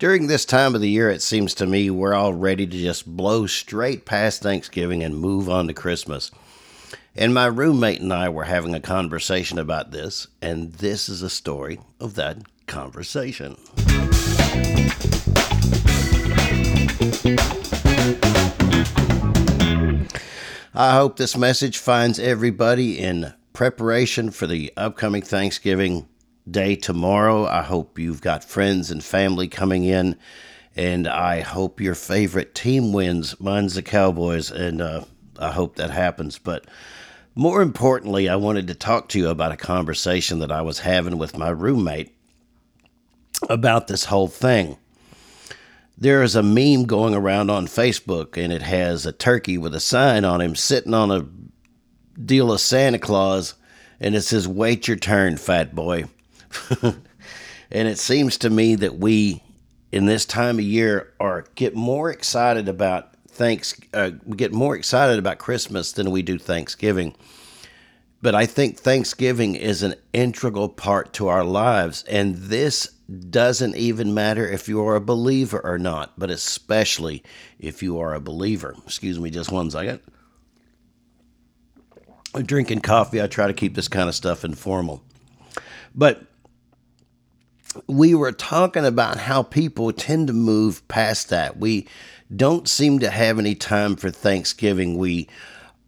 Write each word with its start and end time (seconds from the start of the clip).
During 0.00 0.28
this 0.28 0.46
time 0.46 0.74
of 0.74 0.80
the 0.80 0.88
year, 0.88 1.10
it 1.10 1.20
seems 1.20 1.52
to 1.56 1.66
me 1.66 1.90
we're 1.90 2.14
all 2.14 2.32
ready 2.32 2.66
to 2.66 2.78
just 2.78 3.04
blow 3.06 3.46
straight 3.46 4.06
past 4.06 4.40
Thanksgiving 4.40 5.04
and 5.04 5.14
move 5.14 5.50
on 5.50 5.66
to 5.66 5.74
Christmas. 5.74 6.30
And 7.14 7.34
my 7.34 7.44
roommate 7.44 8.00
and 8.00 8.10
I 8.10 8.30
were 8.30 8.44
having 8.44 8.74
a 8.74 8.80
conversation 8.80 9.58
about 9.58 9.90
this, 9.90 10.26
and 10.40 10.72
this 10.72 11.10
is 11.10 11.20
a 11.20 11.28
story 11.28 11.80
of 12.00 12.14
that 12.14 12.38
conversation. 12.66 13.58
I 20.72 20.94
hope 20.94 21.18
this 21.18 21.36
message 21.36 21.76
finds 21.76 22.18
everybody 22.18 22.98
in 22.98 23.34
preparation 23.52 24.30
for 24.30 24.46
the 24.46 24.72
upcoming 24.78 25.20
Thanksgiving 25.20 26.08
day 26.48 26.76
tomorrow. 26.76 27.46
I 27.46 27.62
hope 27.62 27.98
you've 27.98 28.20
got 28.20 28.44
friends 28.44 28.90
and 28.90 29.02
family 29.02 29.48
coming 29.48 29.84
in, 29.84 30.16
and 30.76 31.08
I 31.08 31.40
hope 31.40 31.80
your 31.80 31.94
favorite 31.94 32.54
team 32.54 32.92
wins. 32.92 33.38
Mine's 33.40 33.74
the 33.74 33.82
Cowboys, 33.82 34.50
and 34.50 34.80
uh, 34.80 35.04
I 35.38 35.50
hope 35.50 35.76
that 35.76 35.90
happens. 35.90 36.38
But 36.38 36.66
more 37.34 37.62
importantly, 37.62 38.28
I 38.28 38.36
wanted 38.36 38.66
to 38.68 38.74
talk 38.74 39.08
to 39.10 39.18
you 39.18 39.28
about 39.28 39.52
a 39.52 39.56
conversation 39.56 40.40
that 40.40 40.52
I 40.52 40.62
was 40.62 40.80
having 40.80 41.18
with 41.18 41.36
my 41.38 41.50
roommate 41.50 42.14
about 43.48 43.86
this 43.86 44.04
whole 44.06 44.28
thing. 44.28 44.76
There 45.96 46.22
is 46.22 46.34
a 46.34 46.42
meme 46.42 46.84
going 46.84 47.14
around 47.14 47.50
on 47.50 47.66
Facebook, 47.66 48.42
and 48.42 48.52
it 48.52 48.62
has 48.62 49.04
a 49.04 49.12
turkey 49.12 49.58
with 49.58 49.74
a 49.74 49.80
sign 49.80 50.24
on 50.24 50.40
him 50.40 50.56
sitting 50.56 50.94
on 50.94 51.10
a 51.10 51.26
deal 52.18 52.52
of 52.52 52.60
Santa 52.60 52.98
Claus, 52.98 53.54
and 54.00 54.14
it 54.14 54.22
says, 54.22 54.48
Wait 54.48 54.88
your 54.88 54.96
turn, 54.96 55.36
fat 55.36 55.74
boy. 55.74 56.04
and 56.82 57.88
it 57.88 57.98
seems 57.98 58.38
to 58.38 58.50
me 58.50 58.74
that 58.76 58.98
we, 58.98 59.42
in 59.92 60.06
this 60.06 60.24
time 60.24 60.58
of 60.58 60.64
year, 60.64 61.12
are 61.20 61.44
get 61.54 61.74
more 61.74 62.10
excited 62.10 62.68
about 62.68 63.14
thanks. 63.28 63.74
Uh, 63.94 64.12
we 64.24 64.36
get 64.36 64.52
more 64.52 64.76
excited 64.76 65.18
about 65.18 65.38
Christmas 65.38 65.92
than 65.92 66.10
we 66.10 66.22
do 66.22 66.38
Thanksgiving. 66.38 67.14
But 68.22 68.34
I 68.34 68.44
think 68.44 68.78
Thanksgiving 68.78 69.54
is 69.54 69.82
an 69.82 69.94
integral 70.12 70.68
part 70.68 71.14
to 71.14 71.28
our 71.28 71.44
lives, 71.44 72.04
and 72.04 72.36
this 72.36 72.86
doesn't 73.30 73.76
even 73.76 74.12
matter 74.12 74.46
if 74.46 74.68
you 74.68 74.86
are 74.86 74.94
a 74.94 75.00
believer 75.00 75.60
or 75.64 75.78
not, 75.78 76.18
but 76.18 76.30
especially 76.30 77.22
if 77.58 77.82
you 77.82 77.98
are 77.98 78.14
a 78.14 78.20
believer. 78.20 78.76
Excuse 78.84 79.18
me, 79.18 79.30
just 79.30 79.50
one 79.50 79.70
second. 79.70 80.00
I'm 82.34 82.44
drinking 82.44 82.80
coffee. 82.80 83.20
I 83.20 83.26
try 83.26 83.46
to 83.46 83.54
keep 83.54 83.74
this 83.74 83.88
kind 83.88 84.08
of 84.08 84.14
stuff 84.14 84.44
informal. 84.44 85.02
But 85.94 86.22
we 87.90 88.14
were 88.14 88.32
talking 88.32 88.84
about 88.84 89.18
how 89.18 89.42
people 89.42 89.92
tend 89.92 90.28
to 90.28 90.32
move 90.32 90.86
past 90.88 91.28
that. 91.30 91.56
We 91.58 91.88
don't 92.34 92.68
seem 92.68 93.00
to 93.00 93.10
have 93.10 93.38
any 93.38 93.54
time 93.54 93.96
for 93.96 94.10
Thanksgiving. 94.10 94.96
We 94.96 95.28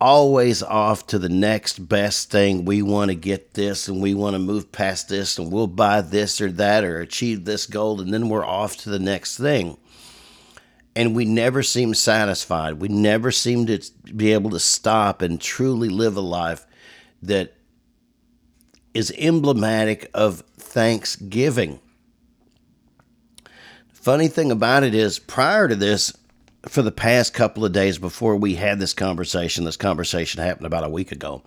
always 0.00 0.64
off 0.64 1.06
to 1.06 1.18
the 1.18 1.28
next 1.28 1.88
best 1.88 2.30
thing. 2.30 2.64
We 2.64 2.82
want 2.82 3.10
to 3.10 3.14
get 3.14 3.54
this 3.54 3.86
and 3.86 4.02
we 4.02 4.14
want 4.14 4.34
to 4.34 4.40
move 4.40 4.72
past 4.72 5.08
this 5.08 5.38
and 5.38 5.52
we'll 5.52 5.68
buy 5.68 6.00
this 6.00 6.40
or 6.40 6.50
that 6.52 6.82
or 6.82 7.00
achieve 7.00 7.44
this 7.44 7.66
goal 7.66 8.00
and 8.00 8.12
then 8.12 8.28
we're 8.28 8.44
off 8.44 8.76
to 8.78 8.90
the 8.90 8.98
next 8.98 9.38
thing. 9.38 9.76
And 10.96 11.14
we 11.14 11.24
never 11.24 11.62
seem 11.62 11.94
satisfied. 11.94 12.74
We 12.74 12.88
never 12.88 13.30
seem 13.30 13.66
to 13.66 13.80
be 14.14 14.32
able 14.32 14.50
to 14.50 14.58
stop 14.58 15.22
and 15.22 15.40
truly 15.40 15.88
live 15.88 16.16
a 16.16 16.20
life 16.20 16.66
that 17.22 17.54
is 18.92 19.14
emblematic 19.16 20.10
of 20.12 20.42
thanksgiving. 20.58 21.80
Funny 24.02 24.26
thing 24.26 24.50
about 24.50 24.82
it 24.82 24.96
is, 24.96 25.20
prior 25.20 25.68
to 25.68 25.76
this, 25.76 26.12
for 26.66 26.82
the 26.82 26.90
past 26.90 27.34
couple 27.34 27.64
of 27.64 27.70
days 27.70 27.98
before 27.98 28.34
we 28.34 28.56
had 28.56 28.80
this 28.80 28.92
conversation, 28.92 29.64
this 29.64 29.76
conversation 29.76 30.42
happened 30.42 30.66
about 30.66 30.82
a 30.82 30.88
week 30.88 31.12
ago. 31.12 31.40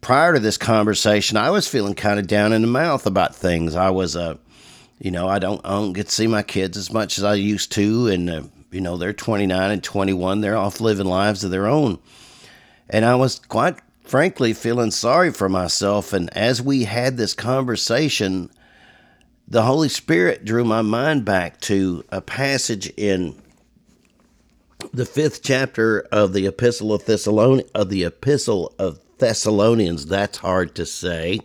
Prior 0.00 0.32
to 0.32 0.38
this 0.38 0.56
conversation, 0.56 1.36
I 1.36 1.50
was 1.50 1.66
feeling 1.66 1.96
kind 1.96 2.20
of 2.20 2.28
down 2.28 2.52
in 2.52 2.62
the 2.62 2.68
mouth 2.68 3.04
about 3.04 3.34
things. 3.34 3.74
I 3.74 3.90
was, 3.90 4.14
uh, 4.14 4.36
you 5.00 5.10
know, 5.10 5.26
I 5.26 5.40
don't, 5.40 5.60
I 5.66 5.70
don't 5.70 5.92
get 5.92 6.06
to 6.06 6.14
see 6.14 6.28
my 6.28 6.44
kids 6.44 6.76
as 6.76 6.92
much 6.92 7.18
as 7.18 7.24
I 7.24 7.34
used 7.34 7.72
to, 7.72 8.06
and 8.06 8.30
uh, 8.30 8.42
you 8.70 8.80
know, 8.80 8.96
they're 8.96 9.12
29 9.12 9.72
and 9.72 9.82
21. 9.82 10.40
They're 10.40 10.56
off 10.56 10.80
living 10.80 11.06
lives 11.08 11.42
of 11.42 11.50
their 11.50 11.66
own, 11.66 11.98
and 12.88 13.04
I 13.04 13.16
was 13.16 13.40
quite 13.40 13.80
frankly 14.04 14.52
feeling 14.52 14.92
sorry 14.92 15.32
for 15.32 15.48
myself. 15.48 16.12
And 16.12 16.30
as 16.30 16.62
we 16.62 16.84
had 16.84 17.16
this 17.16 17.34
conversation, 17.34 18.50
the 19.52 19.62
Holy 19.64 19.90
Spirit 19.90 20.46
drew 20.46 20.64
my 20.64 20.80
mind 20.80 21.26
back 21.26 21.60
to 21.60 22.02
a 22.10 22.22
passage 22.22 22.90
in 22.96 23.34
the 24.94 25.04
fifth 25.04 25.42
chapter 25.42 26.00
of 26.10 26.32
the 26.32 26.46
Epistle 26.46 26.94
of 26.94 27.04
Thessalonians. 27.04 27.70
Of 27.74 27.90
the 27.90 28.04
Epistle 28.04 28.74
of 28.78 28.98
Thessalonians, 29.18 30.06
that's 30.06 30.38
hard 30.38 30.74
to 30.76 30.86
say. 30.86 31.40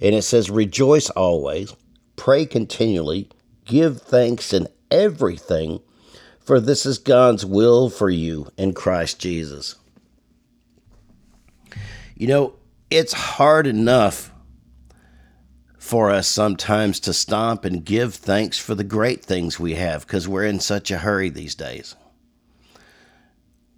And 0.00 0.14
it 0.14 0.22
says, 0.22 0.48
Rejoice 0.48 1.10
always, 1.10 1.76
pray 2.16 2.46
continually, 2.46 3.28
give 3.66 4.00
thanks 4.00 4.54
in 4.54 4.66
everything, 4.90 5.80
for 6.40 6.58
this 6.58 6.86
is 6.86 6.96
God's 6.96 7.44
will 7.44 7.90
for 7.90 8.08
you 8.08 8.50
in 8.56 8.72
Christ 8.72 9.20
Jesus. 9.20 9.74
You 12.14 12.28
know, 12.28 12.54
it's 12.90 13.12
hard 13.12 13.66
enough 13.66 14.32
for 15.88 16.10
us 16.10 16.28
sometimes 16.28 17.00
to 17.00 17.14
stop 17.14 17.64
and 17.64 17.82
give 17.82 18.14
thanks 18.14 18.58
for 18.58 18.74
the 18.74 18.84
great 18.84 19.24
things 19.24 19.58
we 19.58 19.74
have 19.74 20.06
because 20.06 20.28
we're 20.28 20.44
in 20.44 20.60
such 20.60 20.90
a 20.90 20.98
hurry 20.98 21.30
these 21.30 21.54
days. 21.54 21.96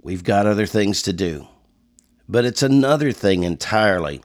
We've 0.03 0.25
got 0.25 0.45
other 0.45 0.67
things 0.67 1.03
to 1.03 1.13
do. 1.13 1.47
But 2.29 2.45
it's 2.45 2.65
another 2.65 3.13
thing 3.13 3.45
entirely 3.45 4.23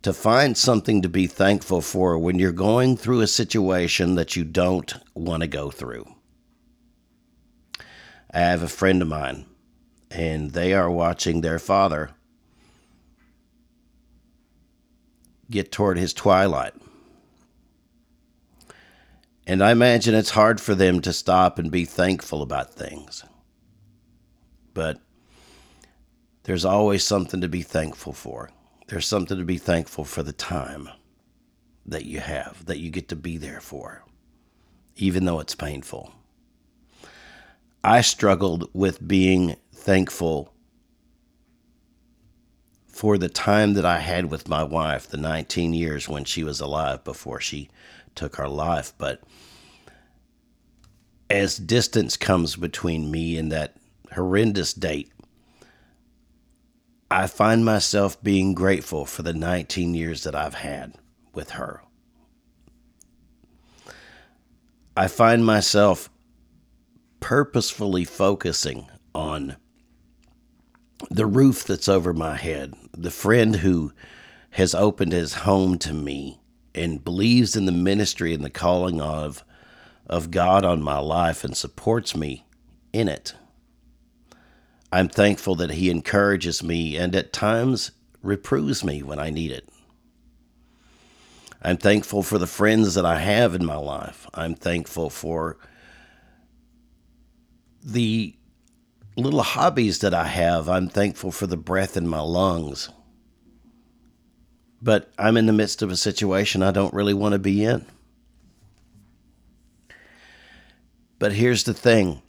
to 0.00 0.14
find 0.14 0.56
something 0.56 1.02
to 1.02 1.08
be 1.10 1.26
thankful 1.26 1.82
for 1.82 2.16
when 2.16 2.38
you're 2.38 2.50
going 2.50 2.96
through 2.96 3.20
a 3.20 3.26
situation 3.26 4.14
that 4.14 4.34
you 4.34 4.44
don't 4.44 4.94
want 5.14 5.42
to 5.42 5.48
go 5.48 5.70
through. 5.70 6.06
I 8.32 8.40
have 8.40 8.62
a 8.62 8.68
friend 8.68 9.02
of 9.02 9.08
mine, 9.08 9.44
and 10.10 10.52
they 10.52 10.72
are 10.72 10.90
watching 10.90 11.42
their 11.42 11.58
father 11.58 12.10
get 15.50 15.70
toward 15.70 15.98
his 15.98 16.14
twilight. 16.14 16.72
And 19.48 19.64
I 19.64 19.72
imagine 19.72 20.14
it's 20.14 20.28
hard 20.28 20.60
for 20.60 20.74
them 20.74 21.00
to 21.00 21.10
stop 21.10 21.58
and 21.58 21.70
be 21.70 21.86
thankful 21.86 22.42
about 22.42 22.74
things. 22.74 23.24
But 24.74 25.00
there's 26.42 26.66
always 26.66 27.02
something 27.02 27.40
to 27.40 27.48
be 27.48 27.62
thankful 27.62 28.12
for. 28.12 28.50
There's 28.88 29.06
something 29.06 29.38
to 29.38 29.44
be 29.44 29.56
thankful 29.56 30.04
for 30.04 30.22
the 30.22 30.34
time 30.34 30.90
that 31.86 32.04
you 32.04 32.20
have, 32.20 32.66
that 32.66 32.78
you 32.78 32.90
get 32.90 33.08
to 33.08 33.16
be 33.16 33.38
there 33.38 33.62
for, 33.62 34.04
even 34.96 35.24
though 35.24 35.40
it's 35.40 35.54
painful. 35.54 36.12
I 37.82 38.02
struggled 38.02 38.68
with 38.74 39.08
being 39.08 39.56
thankful 39.72 40.52
for 42.86 43.16
the 43.16 43.30
time 43.30 43.72
that 43.74 43.86
I 43.86 44.00
had 44.00 44.26
with 44.26 44.48
my 44.48 44.62
wife, 44.62 45.06
the 45.06 45.16
19 45.16 45.72
years 45.72 46.06
when 46.06 46.24
she 46.24 46.44
was 46.44 46.60
alive 46.60 47.02
before 47.02 47.40
she 47.40 47.70
took 48.14 48.36
her 48.36 48.48
life. 48.48 48.92
But 48.98 49.22
as 51.30 51.56
distance 51.56 52.16
comes 52.16 52.56
between 52.56 53.10
me 53.10 53.36
and 53.36 53.52
that 53.52 53.76
horrendous 54.12 54.72
date, 54.72 55.12
I 57.10 57.26
find 57.26 57.64
myself 57.64 58.22
being 58.22 58.54
grateful 58.54 59.06
for 59.06 59.22
the 59.22 59.32
19 59.32 59.94
years 59.94 60.24
that 60.24 60.34
I've 60.34 60.54
had 60.54 60.94
with 61.34 61.50
her. 61.50 61.82
I 64.96 65.06
find 65.06 65.46
myself 65.46 66.10
purposefully 67.20 68.04
focusing 68.04 68.88
on 69.14 69.56
the 71.10 71.26
roof 71.26 71.64
that's 71.64 71.88
over 71.88 72.12
my 72.12 72.36
head, 72.36 72.74
the 72.92 73.10
friend 73.10 73.56
who 73.56 73.92
has 74.50 74.74
opened 74.74 75.12
his 75.12 75.34
home 75.34 75.78
to 75.78 75.92
me 75.92 76.40
and 76.78 77.04
believes 77.04 77.56
in 77.56 77.66
the 77.66 77.72
ministry 77.72 78.32
and 78.34 78.44
the 78.44 78.50
calling 78.50 79.00
of 79.00 79.44
of 80.06 80.30
God 80.30 80.64
on 80.64 80.82
my 80.82 80.98
life 80.98 81.44
and 81.44 81.54
supports 81.54 82.16
me 82.16 82.46
in 82.92 83.08
it. 83.08 83.34
I'm 84.90 85.08
thankful 85.08 85.54
that 85.56 85.72
he 85.72 85.90
encourages 85.90 86.62
me 86.62 86.96
and 86.96 87.14
at 87.14 87.32
times 87.32 87.90
reproves 88.22 88.82
me 88.82 89.02
when 89.02 89.18
I 89.18 89.28
need 89.28 89.50
it. 89.50 89.68
I'm 91.60 91.76
thankful 91.76 92.22
for 92.22 92.38
the 92.38 92.46
friends 92.46 92.94
that 92.94 93.04
I 93.04 93.18
have 93.18 93.54
in 93.54 93.66
my 93.66 93.76
life. 93.76 94.26
I'm 94.32 94.54
thankful 94.54 95.10
for 95.10 95.58
the 97.82 98.34
little 99.16 99.42
hobbies 99.42 99.98
that 99.98 100.14
I 100.14 100.24
have, 100.24 100.68
I'm 100.68 100.88
thankful 100.88 101.32
for 101.32 101.46
the 101.46 101.56
breath 101.56 101.96
in 101.96 102.06
my 102.06 102.20
lungs. 102.20 102.90
But 104.80 105.10
I'm 105.18 105.36
in 105.36 105.46
the 105.46 105.52
midst 105.52 105.82
of 105.82 105.90
a 105.90 105.96
situation 105.96 106.62
I 106.62 106.70
don't 106.70 106.94
really 106.94 107.14
want 107.14 107.32
to 107.32 107.38
be 107.38 107.64
in. 107.64 107.84
But 111.18 111.32
here's 111.32 111.64
the 111.64 111.74
thing 111.74 112.22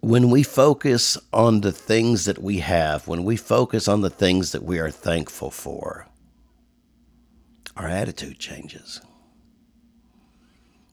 when 0.00 0.28
we 0.30 0.42
focus 0.42 1.16
on 1.32 1.62
the 1.62 1.72
things 1.72 2.26
that 2.26 2.42
we 2.42 2.58
have, 2.58 3.08
when 3.08 3.24
we 3.24 3.36
focus 3.36 3.88
on 3.88 4.02
the 4.02 4.10
things 4.10 4.52
that 4.52 4.62
we 4.62 4.78
are 4.78 4.90
thankful 4.90 5.50
for, 5.50 6.06
our 7.76 7.88
attitude 7.88 8.38
changes. 8.38 9.00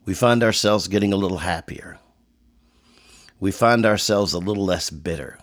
We 0.06 0.14
find 0.14 0.44
ourselves 0.44 0.88
getting 0.88 1.12
a 1.12 1.18
little 1.18 1.40
happier. 1.40 1.98
We 3.40 3.52
find 3.52 3.86
ourselves 3.86 4.34
a 4.34 4.40
little 4.40 4.66
less 4.66 4.90
bitter. 4.90 5.40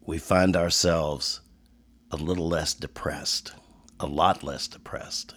We 0.00 0.18
find 0.18 0.56
ourselves 0.56 1.40
a 2.10 2.16
little 2.16 2.48
less 2.48 2.74
depressed, 2.74 3.52
a 4.02 4.06
lot 4.06 4.42
less 4.42 4.68
depressed. 4.68 5.34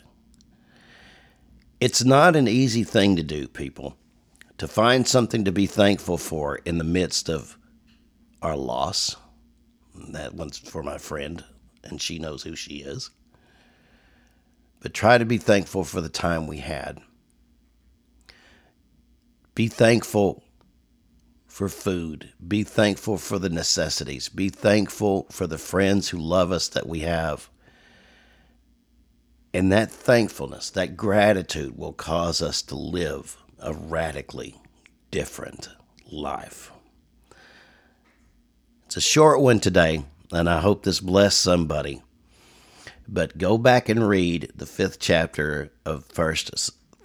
It's 1.80 2.04
not 2.04 2.36
an 2.36 2.48
easy 2.48 2.84
thing 2.84 3.16
to 3.16 3.24
do, 3.24 3.48
people 3.48 3.98
to 4.58 4.68
find 4.68 5.08
something 5.08 5.44
to 5.46 5.52
be 5.52 5.66
thankful 5.66 6.18
for 6.18 6.58
in 6.58 6.78
the 6.78 6.84
midst 6.84 7.30
of 7.30 7.58
our 8.42 8.56
loss. 8.56 9.16
That 10.10 10.34
one's 10.34 10.58
for 10.58 10.84
my 10.84 10.98
friend, 10.98 11.44
and 11.84 12.02
she 12.02 12.20
knows 12.20 12.44
who 12.44 12.56
she 12.56 12.76
is. 12.76 13.10
But 14.80 14.94
try 14.94 15.18
to 15.18 15.26
be 15.26 15.38
thankful 15.38 15.84
for 15.84 16.02
the 16.02 16.10
time 16.10 16.48
we 16.48 16.58
had. 16.58 17.02
Be 19.56 19.68
thankful 19.68 20.44
for 21.48 21.70
food. 21.70 22.34
Be 22.46 22.64
thankful 22.64 23.18
for 23.18 23.40
the 23.40 23.50
necessities. 23.50 24.30
Be 24.30 24.50
thankful 24.50 25.28
for 25.32 25.48
the 25.48 25.58
friends 25.58 26.10
who 26.10 26.18
love 26.18 26.52
us 26.52 26.68
that 26.70 26.88
we 26.88 27.00
have. 27.00 27.50
And 29.56 29.72
that 29.72 29.90
thankfulness, 29.90 30.70
that 30.72 30.98
gratitude 30.98 31.78
will 31.78 31.94
cause 31.94 32.42
us 32.42 32.62
to 32.64 32.76
live 32.76 33.38
a 33.58 33.74
radically 33.74 34.60
different 35.12 35.70
life. 36.12 36.74
It's 38.86 38.98
a 38.98 39.02
short 39.02 39.40
one 39.40 39.62
today, 39.62 40.04
and 40.30 40.50
I 40.50 40.60
hope 40.60 40.84
this 40.84 41.00
blessed 41.00 41.40
somebody. 41.40 42.02
But 43.08 43.38
go 43.38 43.58
back 43.58 43.88
and 43.88 44.06
read 44.10 44.52
the 44.54 44.66
fifth 44.66 45.00
chapter 45.00 45.72
of 45.86 46.04
First 46.04 46.52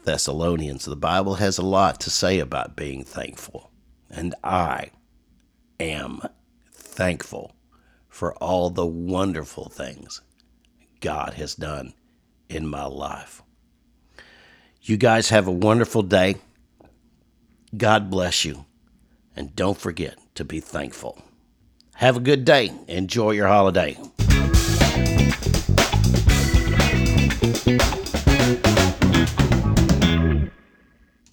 Thessalonians. 0.05 0.87
The 0.87 0.97
Bible 0.97 1.37
has 1.37 1.56
a 1.56 1.62
lot 1.62 2.00
to 2.00 2.11
say 2.11 2.41
about 2.41 2.75
being 2.75 3.05
thankful, 3.05 3.70
and 4.11 4.35
I 4.43 4.91
am 5.79 6.20
thankful 6.73 7.55
for 8.08 8.35
all 8.38 8.70
the 8.70 8.88
wonderful 8.88 9.69
things 9.69 10.20
God 11.00 11.35
has 11.35 11.55
done 11.55 11.94
in 12.50 12.67
my 12.67 12.85
life. 12.85 13.43
You 14.82 14.97
guys 14.97 15.31
have 15.31 15.47
a 15.47 15.52
wonderful 15.52 16.02
day. 16.02 16.37
God 17.76 18.11
bless 18.11 18.44
you. 18.44 18.67
And 19.37 19.55
don't 19.55 19.79
forget 19.79 20.19
to 20.35 20.44
be 20.44 20.61
thankful. 20.61 21.23
Have 21.94 22.17
a 22.17 22.20
good 22.20 22.44
day. 22.44 22.73
Enjoy 22.88 23.31
your 23.31 23.47
holiday. 23.47 23.97